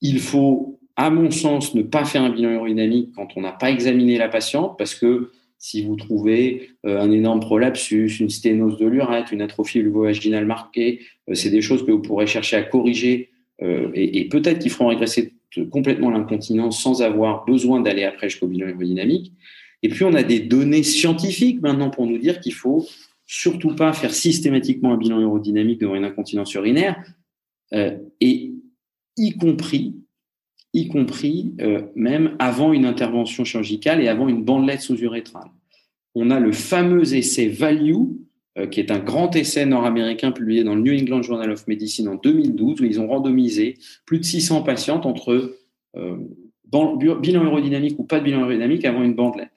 Il 0.00 0.20
faut 0.20 0.78
à 0.96 1.10
mon 1.10 1.30
sens, 1.30 1.74
ne 1.74 1.82
pas 1.82 2.04
faire 2.04 2.22
un 2.22 2.30
bilan 2.30 2.50
aérodynamique 2.50 3.10
quand 3.14 3.28
on 3.36 3.40
n'a 3.40 3.52
pas 3.52 3.70
examiné 3.70 4.16
la 4.16 4.28
patiente, 4.28 4.78
parce 4.78 4.94
que 4.94 5.32
si 5.58 5.82
vous 5.82 5.96
trouvez 5.96 6.70
euh, 6.86 7.00
un 7.00 7.10
énorme 7.10 7.40
prolapsus, 7.40 8.20
une 8.20 8.30
sténose 8.30 8.78
de 8.78 8.86
l'urètre, 8.86 9.32
une 9.32 9.42
atrophie 9.42 9.80
vulvo-vaginale 9.80 10.46
marquée, 10.46 11.00
euh, 11.28 11.34
c'est 11.34 11.50
des 11.50 11.62
choses 11.62 11.84
que 11.84 11.90
vous 11.90 12.02
pourrez 12.02 12.26
chercher 12.26 12.56
à 12.56 12.62
corriger 12.62 13.30
euh, 13.62 13.90
et, 13.94 14.28
peut-être 14.28 14.58
qui 14.58 14.68
feront 14.68 14.88
régresser 14.88 15.32
complètement 15.70 16.10
l'incontinence 16.10 16.82
sans 16.82 17.02
avoir 17.02 17.44
besoin 17.44 17.80
d'aller 17.80 18.04
après 18.04 18.28
jusqu'au 18.28 18.48
bilan 18.48 18.66
aérodynamique. 18.66 19.32
Et 19.84 19.88
puis, 19.88 20.04
on 20.04 20.14
a 20.14 20.24
des 20.24 20.40
données 20.40 20.82
scientifiques 20.82 21.62
maintenant 21.62 21.90
pour 21.90 22.06
nous 22.06 22.18
dire 22.18 22.40
qu'il 22.40 22.54
faut 22.54 22.84
surtout 23.26 23.76
pas 23.76 23.92
faire 23.92 24.12
systématiquement 24.12 24.92
un 24.92 24.96
bilan 24.96 25.18
aérodynamique 25.18 25.80
devant 25.80 25.94
une 25.94 26.04
incontinence 26.04 26.52
urinaire, 26.54 26.96
et 28.20 28.52
y 29.16 29.30
compris 29.38 29.94
y 30.74 30.88
compris 30.88 31.54
euh, 31.60 31.82
même 31.94 32.36
avant 32.38 32.72
une 32.72 32.84
intervention 32.84 33.44
chirurgicale 33.44 34.02
et 34.02 34.08
avant 34.08 34.28
une 34.28 34.44
bandelette 34.44 34.82
sous-urétrale. 34.82 35.48
On 36.14 36.30
a 36.30 36.40
le 36.40 36.52
fameux 36.52 37.14
essai 37.14 37.48
Value, 37.48 37.94
euh, 38.58 38.66
qui 38.66 38.80
est 38.80 38.90
un 38.90 38.98
grand 38.98 39.34
essai 39.36 39.64
nord-américain 39.66 40.32
publié 40.32 40.64
dans 40.64 40.74
le 40.74 40.82
New 40.82 40.92
England 40.92 41.22
Journal 41.22 41.50
of 41.50 41.66
Medicine 41.68 42.08
en 42.08 42.16
2012, 42.16 42.80
où 42.80 42.84
ils 42.84 43.00
ont 43.00 43.06
randomisé 43.06 43.78
plus 44.04 44.18
de 44.18 44.24
600 44.24 44.62
patientes 44.62 45.06
entre 45.06 45.56
euh, 45.96 46.16
bilan 46.64 47.44
aérodynamique 47.44 47.98
ou 47.98 48.04
pas 48.04 48.18
de 48.18 48.24
bilan 48.24 48.38
aérodynamique 48.38 48.84
avant 48.84 49.04
une 49.04 49.14
bandelette. 49.14 49.53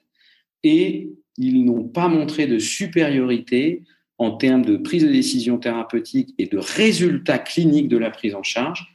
Et 0.62 1.10
ils 1.36 1.64
n'ont 1.64 1.84
pas 1.84 2.08
montré 2.08 2.46
de 2.46 2.58
supériorité 2.58 3.84
en 4.18 4.32
termes 4.32 4.64
de 4.64 4.76
prise 4.76 5.04
de 5.04 5.12
décision 5.12 5.58
thérapeutique 5.58 6.34
et 6.38 6.46
de 6.46 6.58
résultats 6.58 7.38
cliniques 7.38 7.88
de 7.88 7.96
la 7.96 8.10
prise 8.10 8.34
en 8.34 8.42
charge 8.42 8.86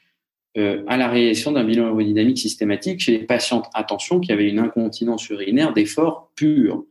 euh, 0.57 0.83
à 0.87 0.97
la 0.97 1.07
réalisation 1.07 1.53
d'un 1.53 1.63
bilan 1.63 1.85
aérodynamique 1.85 2.37
systématique 2.37 2.99
chez 2.99 3.17
les 3.17 3.25
patientes, 3.25 3.69
attention, 3.73 4.19
qui 4.19 4.31
avaient 4.31 4.49
une 4.49 4.59
incontinence 4.59 5.27
urinaire 5.29 5.73
d'effort 5.73 6.31
pur. 6.35 6.85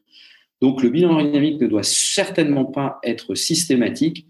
Donc 0.60 0.82
le 0.82 0.88
bilan 0.88 1.16
aérodynamique 1.16 1.60
ne 1.60 1.66
doit 1.66 1.82
certainement 1.82 2.64
pas 2.64 2.98
être 3.04 3.34
systématique 3.34 4.26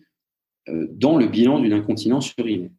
euh, 0.69 0.87
dans 0.91 1.17
le 1.17 1.29
bilan 1.29 1.61
d'une 1.61 1.73
incontinence 1.73 2.35
urinaire. 2.37 2.71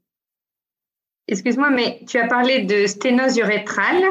Excuse-moi, 1.28 1.70
mais 1.70 2.02
tu 2.08 2.18
as 2.18 2.28
parlé 2.28 2.64
de 2.64 2.86
sténose 2.86 3.38
urétrale. 3.38 4.04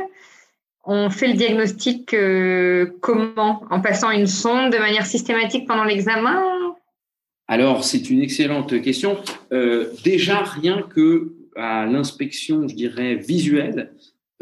On 0.84 1.10
fait 1.10 1.28
le 1.28 1.34
diagnostic 1.34 2.12
euh, 2.14 2.86
comment? 3.00 3.64
En 3.70 3.80
passant 3.80 4.10
une 4.10 4.26
sonde 4.26 4.72
de 4.72 4.78
manière 4.78 5.06
systématique 5.06 5.66
pendant 5.68 5.84
l'examen? 5.84 6.42
Alors, 7.48 7.84
c'est 7.84 8.10
une 8.10 8.22
excellente 8.22 8.80
question. 8.82 9.18
déjà, 10.04 10.42
rien 10.42 10.82
que 10.82 11.32
à 11.56 11.86
l'inspection, 11.86 12.66
je 12.68 12.74
dirais, 12.74 13.16
visuelle, 13.16 13.92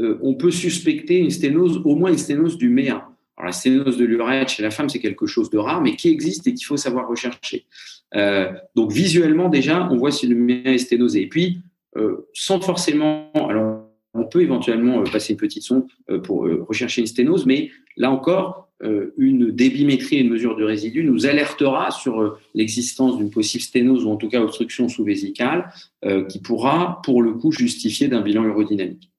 euh, 0.00 0.18
on 0.22 0.34
peut 0.34 0.50
suspecter 0.50 1.18
une 1.18 1.30
sténose, 1.30 1.80
au 1.84 1.94
moins 1.94 2.10
une 2.10 2.18
sténose 2.18 2.56
du 2.56 2.68
méa. 2.68 3.08
Alors, 3.36 3.46
la 3.46 3.52
sténose 3.52 3.96
de 3.96 4.04
l'urètre 4.04 4.50
chez 4.50 4.62
la 4.62 4.70
femme, 4.70 4.88
c'est 4.88 4.98
quelque 4.98 5.26
chose 5.26 5.50
de 5.50 5.58
rare, 5.58 5.80
mais 5.80 5.96
qui 5.96 6.08
existe 6.08 6.46
et 6.46 6.54
qu'il 6.54 6.64
faut 6.64 6.76
savoir 6.76 7.08
rechercher. 7.08 7.66
Euh, 8.14 8.52
donc, 8.74 8.92
visuellement, 8.92 9.48
déjà, 9.48 9.88
on 9.90 9.96
voit 9.96 10.10
si 10.10 10.26
le 10.26 10.36
méa 10.36 10.72
est 10.72 10.78
sténosé. 10.78 11.22
Et 11.22 11.28
puis, 11.28 11.60
euh, 11.96 12.28
sans 12.32 12.60
forcément, 12.60 13.30
alors, 13.34 13.79
on 14.14 14.24
peut 14.24 14.42
éventuellement 14.42 15.02
passer 15.04 15.34
une 15.34 15.38
petite 15.38 15.62
sonde 15.62 15.86
pour 16.24 16.48
rechercher 16.68 17.00
une 17.00 17.06
sténose, 17.06 17.46
mais 17.46 17.70
là 17.96 18.10
encore, 18.10 18.70
euh, 18.82 19.12
une 19.18 19.50
débimétrie 19.50 20.16
et 20.16 20.20
une 20.20 20.30
mesure 20.30 20.56
de 20.56 20.64
résidus 20.64 21.04
nous 21.04 21.26
alertera 21.26 21.90
sur 21.90 22.22
euh, 22.22 22.38
l'existence 22.54 23.18
d'une 23.18 23.30
possible 23.30 23.62
sténose 23.62 24.06
ou 24.06 24.10
en 24.10 24.16
tout 24.16 24.30
cas 24.30 24.40
obstruction 24.40 24.88
sous-vésicale 24.88 25.70
euh, 26.06 26.24
qui 26.24 26.40
pourra, 26.40 27.02
pour 27.04 27.20
le 27.20 27.34
coup, 27.34 27.52
justifier 27.52 28.08
d'un 28.08 28.22
bilan 28.22 28.42
urodynamique. 28.44 29.10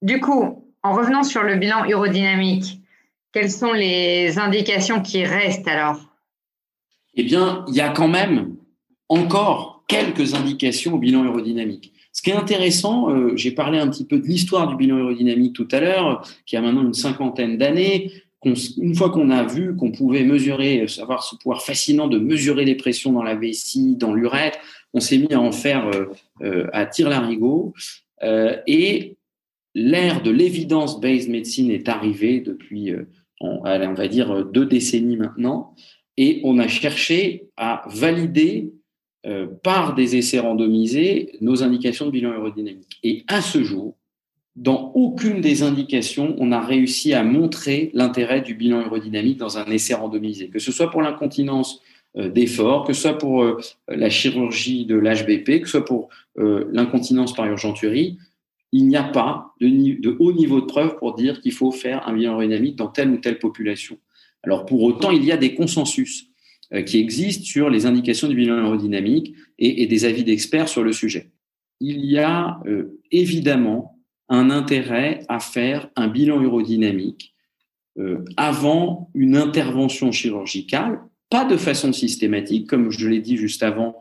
Du 0.00 0.18
coup, 0.18 0.64
en 0.82 0.94
revenant 0.94 1.24
sur 1.24 1.42
le 1.42 1.56
bilan 1.56 1.84
urodynamique, 1.84 2.80
quelles 3.32 3.50
sont 3.50 3.74
les 3.74 4.38
indications 4.38 5.02
qui 5.02 5.24
restent 5.24 5.68
alors? 5.68 6.00
Eh 7.14 7.22
bien, 7.22 7.66
il 7.68 7.74
y 7.74 7.82
a 7.82 7.90
quand 7.90 8.08
même 8.08 8.56
encore 9.10 9.84
quelques 9.88 10.34
indications 10.34 10.94
au 10.94 10.98
bilan 10.98 11.22
urodynamique. 11.24 11.92
Ce 12.16 12.22
qui 12.22 12.30
est 12.30 12.34
intéressant, 12.34 13.36
j'ai 13.36 13.50
parlé 13.50 13.78
un 13.78 13.88
petit 13.88 14.06
peu 14.06 14.18
de 14.18 14.26
l'histoire 14.26 14.68
du 14.68 14.76
bilan 14.76 14.96
aérodynamique 14.96 15.52
tout 15.52 15.68
à 15.70 15.80
l'heure, 15.80 16.26
qui 16.46 16.56
a 16.56 16.62
maintenant 16.62 16.82
une 16.82 16.94
cinquantaine 16.94 17.58
d'années 17.58 18.10
une 18.76 18.94
fois 18.94 19.10
qu'on 19.10 19.30
a 19.30 19.44
vu 19.44 19.76
qu'on 19.76 19.90
pouvait 19.90 20.24
mesurer, 20.24 20.86
avoir 21.00 21.22
ce 21.24 21.36
pouvoir 21.36 21.62
fascinant 21.62 22.06
de 22.06 22.18
mesurer 22.18 22.64
les 22.64 22.74
pressions 22.74 23.12
dans 23.12 23.22
la 23.22 23.34
vessie, 23.34 23.96
dans 23.96 24.14
l'urètre, 24.14 24.58
on 24.92 25.00
s'est 25.00 25.18
mis 25.18 25.32
à 25.32 25.40
en 25.40 25.52
faire 25.52 25.88
euh, 25.88 26.06
euh, 26.42 26.66
à 26.72 26.86
tire-larigot. 26.86 27.74
Euh, 28.22 28.56
et 28.66 29.16
l'ère 29.74 30.22
de 30.22 30.30
l'évidence-based 30.30 31.28
medicine 31.28 31.70
est 31.70 31.88
arrivée 31.88 32.40
depuis, 32.40 32.94
on 33.40 33.62
va 33.62 34.08
dire, 34.08 34.44
deux 34.46 34.64
décennies 34.64 35.16
maintenant. 35.16 35.74
Et 36.16 36.40
on 36.44 36.58
a 36.58 36.68
cherché 36.68 37.48
à 37.58 37.84
valider 37.88 38.72
par 39.62 39.94
des 39.94 40.14
essais 40.16 40.38
randomisés 40.38 41.32
nos 41.40 41.64
indications 41.64 42.06
de 42.06 42.10
bilan 42.12 42.30
aérodynamique. 42.30 42.98
Et 43.02 43.24
à 43.26 43.40
ce 43.40 43.64
jour, 43.64 43.96
dans 44.56 44.90
aucune 44.94 45.42
des 45.42 45.62
indications, 45.62 46.34
on 46.38 46.50
a 46.50 46.60
réussi 46.60 47.12
à 47.12 47.22
montrer 47.22 47.90
l'intérêt 47.92 48.40
du 48.40 48.54
bilan 48.54 48.80
aérodynamique 48.80 49.36
dans 49.36 49.58
un 49.58 49.66
essai 49.66 49.94
randomisé, 49.94 50.48
que 50.48 50.58
ce 50.58 50.72
soit 50.72 50.90
pour 50.90 51.02
l'incontinence 51.02 51.82
euh, 52.16 52.30
d'effort, 52.30 52.84
que 52.84 52.94
ce 52.94 53.02
soit 53.02 53.18
pour 53.18 53.42
euh, 53.42 53.60
la 53.88 54.08
chirurgie 54.08 54.86
de 54.86 54.96
l'HBP, 54.96 55.60
que 55.60 55.66
ce 55.66 55.72
soit 55.72 55.84
pour 55.84 56.08
euh, 56.38 56.66
l'incontinence 56.72 57.34
par 57.34 57.44
urgenturie. 57.44 58.16
Il 58.72 58.88
n'y 58.88 58.96
a 58.96 59.02
pas 59.02 59.52
de, 59.60 60.16
haut 60.18 60.32
niveau 60.32 60.62
de 60.62 60.66
preuve 60.66 60.96
pour 60.96 61.14
dire 61.14 61.42
qu'il 61.42 61.52
faut 61.52 61.70
faire 61.70 62.08
un 62.08 62.14
bilan 62.14 62.30
aérodynamique 62.30 62.76
dans 62.76 62.88
telle 62.88 63.10
ou 63.10 63.18
telle 63.18 63.38
population. 63.38 63.98
Alors 64.42 64.64
pour 64.64 64.82
autant, 64.82 65.10
il 65.10 65.24
y 65.24 65.32
a 65.32 65.36
des 65.36 65.54
consensus 65.54 66.28
qui 66.86 66.98
existent 66.98 67.44
sur 67.44 67.70
les 67.70 67.86
indications 67.86 68.28
du 68.28 68.34
bilan 68.34 68.56
aérodynamique 68.56 69.34
et, 69.58 69.86
des 69.86 70.04
avis 70.04 70.24
d'experts 70.24 70.68
sur 70.68 70.82
le 70.82 70.92
sujet. 70.92 71.30
Il 71.80 72.04
y 72.04 72.18
a 72.18 72.60
évidemment 73.12 73.96
un 74.28 74.50
intérêt 74.50 75.20
à 75.28 75.38
faire 75.40 75.88
un 75.96 76.08
bilan 76.08 76.42
urodynamique 76.42 77.34
euh, 77.98 78.24
avant 78.36 79.10
une 79.14 79.36
intervention 79.36 80.12
chirurgicale, 80.12 81.00
pas 81.30 81.44
de 81.44 81.56
façon 81.56 81.92
systématique, 81.94 82.68
comme 82.68 82.90
je 82.90 83.08
l'ai 83.08 83.20
dit 83.20 83.38
juste 83.38 83.62
avant, 83.62 83.96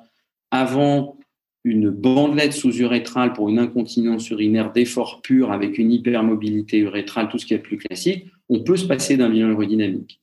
avant 0.51 1.17
une 1.63 1.89
bandelette 1.89 2.53
sous-urétrale 2.53 3.34
pour 3.34 3.50
une 3.50 3.57
incontinence 3.57 4.29
urinaire 4.29 4.74
d'effort 4.74 5.22
pur 5.22 5.51
avec 5.51 5.77
une 5.77 5.91
hypermobilité 5.91 6.79
urétrale, 6.79 7.29
tout 7.29 7.39
ce 7.39 7.45
qui 7.45 7.53
est 7.53 7.60
plus 7.60 7.77
classique, 7.77 8.25
on 8.50 8.63
peut 8.63 8.75
se 8.75 8.86
passer 8.86 9.15
d'un 9.15 9.29
bilan 9.29 9.50
urodynamique. 9.50 10.19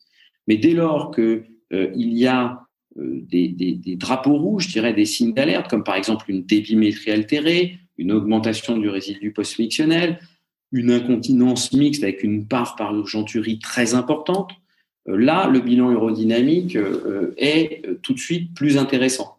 Mais 0.47 0.59
dès 0.59 0.75
lors 0.75 1.13
euh, 1.19 1.45
il 1.73 2.13
y 2.17 2.27
a 2.27 2.63
euh, 2.99 3.21
des, 3.23 3.97
drapeaux 3.97 4.37
rouges, 4.37 4.69
je 4.69 4.81
des 4.81 5.07
signes 5.07 5.35
d'alerte, 5.35 5.69
comme 5.69 5.85
par 5.85 5.97
exemple 5.97 6.31
une 6.31 6.45
débimétrie 6.45 7.11
altérée, 7.11 7.79
une 7.99 8.13
augmentation 8.13 8.77
du 8.77 8.89
résidu 8.89 9.33
post-mictionnel, 9.33 10.19
une 10.73 10.91
incontinence 10.91 11.73
mixte 11.73 12.03
avec 12.03 12.23
une 12.23 12.47
part 12.47 12.77
par 12.77 12.95
urgenturie 12.95 13.59
très 13.59 13.95
importante, 13.95 14.51
euh, 15.09 15.17
là, 15.17 15.49
le 15.49 15.61
bilan 15.61 15.91
aérodynamique 15.91 16.77
euh, 16.77 17.35
est 17.37 17.87
euh, 17.87 17.99
tout 18.03 18.15
de 18.15 18.19
suite 18.19 18.55
plus 18.55 18.79
intéressant. 18.79 19.39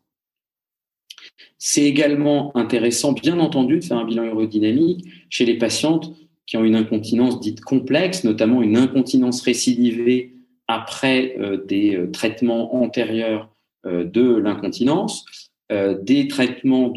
C'est 1.57 1.83
également 1.83 2.55
intéressant, 2.57 3.13
bien 3.13 3.39
entendu, 3.39 3.79
de 3.79 3.83
faire 3.83 3.97
un 3.97 4.05
bilan 4.05 4.23
aérodynamique 4.23 5.05
chez 5.29 5.45
les 5.45 5.57
patientes 5.57 6.13
qui 6.45 6.57
ont 6.57 6.63
une 6.65 6.75
incontinence 6.75 7.39
dite 7.39 7.61
complexe, 7.61 8.25
notamment 8.25 8.61
une 8.61 8.75
incontinence 8.75 9.41
récidivée 9.41 10.32
après 10.67 11.37
des 11.67 12.09
traitements 12.13 12.75
antérieurs 12.75 13.49
de 13.85 14.35
l'incontinence, 14.35 15.25
des 15.69 16.27
traitements 16.27 16.93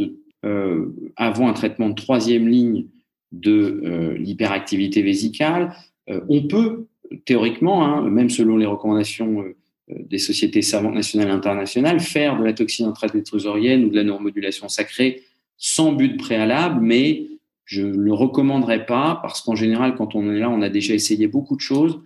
euh, 0.47 0.95
avant 1.17 1.49
un 1.49 1.55
traitement 1.55 1.89
de 1.89 1.95
troisième 1.95 2.47
ligne 2.47 2.87
de 3.33 3.81
euh, 3.85 4.15
l'hyperactivité 4.17 5.03
vésicale, 5.03 5.75
euh, 6.09 6.21
on 6.29 6.47
peut 6.47 6.87
théoriquement, 7.25 7.85
hein, 7.85 8.09
même 8.09 8.31
selon 8.31 8.57
les 8.57 8.67
recommandations 8.67 9.45
des 9.89 10.19
sociétés 10.19 10.63
savantes 10.63 10.95
nationales 10.95 11.29
et 11.29 11.33
internationales, 11.33 12.01
faire 12.01 12.39
de 12.39 12.45
la 12.45 12.53
toxine 12.53 12.87
intratétrusorienne 12.87 13.85
ou 13.85 13.89
de 13.89 13.97
la 13.97 14.05
neuromodulation 14.05 14.69
sacrée 14.69 15.23
sans 15.57 15.93
but 15.93 16.17
préalable, 16.17 16.81
mais 16.81 17.27
je 17.65 17.83
ne 17.83 17.97
le 17.97 18.13
recommanderais 18.13 18.87
pas 18.87 19.19
parce 19.23 19.41
qu'en 19.41 19.55
général, 19.57 19.95
quand 19.95 20.15
on 20.15 20.31
est 20.31 20.39
là, 20.39 20.51
on 20.51 20.63
a 20.63 20.69
déjà 20.69 20.95
essayé 20.95 21.27
beaucoup 21.29 21.57
de 21.57 21.61
choses. 21.61 22.01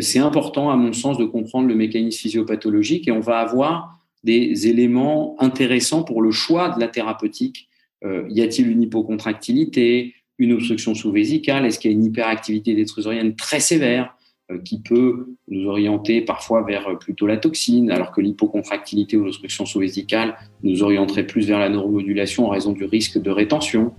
C'est 0.00 0.20
important, 0.20 0.70
à 0.70 0.76
mon 0.76 0.92
sens, 0.92 1.18
de 1.18 1.24
comprendre 1.24 1.68
le 1.68 1.74
mécanisme 1.74 2.18
physiopathologique 2.18 3.08
et 3.08 3.12
on 3.12 3.20
va 3.20 3.38
avoir 3.38 3.98
des 4.24 4.68
éléments 4.68 5.36
intéressants 5.38 6.02
pour 6.02 6.22
le 6.22 6.30
choix 6.30 6.70
de 6.70 6.80
la 6.80 6.88
thérapeutique. 6.88 7.68
Euh, 8.04 8.24
y 8.30 8.40
a-t-il 8.40 8.70
une 8.70 8.82
hypocontractilité, 8.82 10.14
une 10.38 10.52
obstruction 10.52 10.94
sous-vésicale? 10.94 11.66
Est-ce 11.66 11.78
qu'il 11.78 11.90
y 11.90 11.94
a 11.94 11.96
une 11.96 12.04
hyperactivité 12.04 12.74
des 12.74 12.84
trésoriennes 12.84 13.34
très 13.34 13.60
sévère 13.60 14.16
euh, 14.50 14.58
qui 14.58 14.80
peut 14.80 15.26
nous 15.48 15.66
orienter 15.66 16.20
parfois 16.20 16.62
vers 16.62 16.88
euh, 16.88 16.94
plutôt 16.94 17.26
la 17.26 17.36
toxine, 17.36 17.90
alors 17.90 18.12
que 18.12 18.20
l'hypocontractilité 18.20 19.16
ou 19.16 19.24
l'obstruction 19.24 19.66
sous-vésicale 19.66 20.36
nous 20.62 20.82
orienterait 20.82 21.26
plus 21.26 21.46
vers 21.46 21.58
la 21.58 21.68
neuromodulation 21.68 22.46
en 22.46 22.48
raison 22.48 22.72
du 22.72 22.84
risque 22.84 23.20
de 23.20 23.30
rétention? 23.30 23.92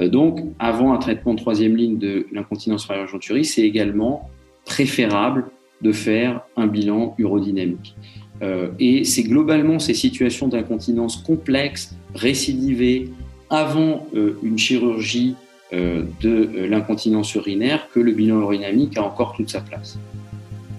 donc, 0.00 0.38
avant 0.60 0.92
un 0.92 0.98
traitement 0.98 1.34
de 1.34 1.40
troisième 1.40 1.74
ligne 1.74 1.98
de 1.98 2.28
l'incontinence 2.30 2.86
rénale 2.86 3.08
c'est 3.44 3.62
également 3.62 4.30
préférable 4.68 5.46
de 5.82 5.92
faire 5.92 6.42
un 6.56 6.66
bilan 6.66 7.14
urodynamique. 7.18 7.96
Euh, 8.42 8.68
et 8.78 9.04
c'est 9.04 9.24
globalement 9.24 9.78
ces 9.78 9.94
situations 9.94 10.46
d'incontinence 10.46 11.16
complexes, 11.16 11.96
récidivées, 12.14 13.10
avant 13.50 14.06
euh, 14.14 14.38
une 14.42 14.58
chirurgie 14.58 15.34
euh, 15.72 16.04
de 16.20 16.66
l'incontinence 16.68 17.34
urinaire 17.34 17.88
que 17.92 18.00
le 18.00 18.12
bilan 18.12 18.40
urodynamique 18.40 18.96
a 18.98 19.02
encore 19.02 19.34
toute 19.34 19.50
sa 19.50 19.60
place. 19.60 19.98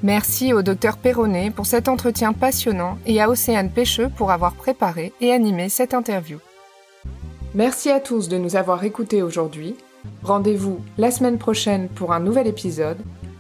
Merci 0.04 0.54
au 0.54 0.62
docteur 0.62 0.98
Perronnet 0.98 1.52
pour 1.52 1.66
cet 1.66 1.90
entretien 1.90 2.32
passionnant 2.32 2.98
et 3.06 3.20
à 3.20 3.30
Océane 3.30 3.70
Pêcheux 3.70 4.10
pour 4.16 4.32
avoir 4.32 4.54
préparé 4.54 5.12
et 5.20 5.32
animé 5.32 5.68
cette 5.68 5.94
interview. 5.94 6.38
Merci 7.54 7.90
à 7.90 8.00
tous 8.00 8.30
de 8.30 8.38
nous 8.38 8.56
avoir 8.56 8.84
écoutés 8.84 9.24
aujourd'hui. 9.24 9.76
Rendez-vous 10.24 10.80
la 10.98 11.12
semaine 11.12 11.38
prochaine 11.38 11.90
pour 11.90 12.14
un 12.14 12.22
nouvel 12.22 12.48
épisode 12.48 13.00